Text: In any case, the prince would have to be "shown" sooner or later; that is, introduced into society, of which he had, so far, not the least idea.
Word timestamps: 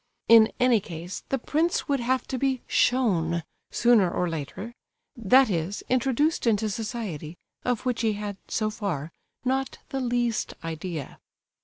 In 0.27 0.51
any 0.59 0.79
case, 0.79 1.21
the 1.29 1.37
prince 1.37 1.87
would 1.87 1.99
have 1.99 2.25
to 2.29 2.39
be 2.39 2.63
"shown" 2.65 3.43
sooner 3.69 4.09
or 4.09 4.27
later; 4.27 4.73
that 5.15 5.47
is, 5.47 5.83
introduced 5.89 6.47
into 6.47 6.71
society, 6.71 7.37
of 7.63 7.85
which 7.85 8.01
he 8.01 8.13
had, 8.13 8.37
so 8.47 8.71
far, 8.71 9.11
not 9.45 9.77
the 9.89 9.99
least 9.99 10.55
idea. 10.63 11.19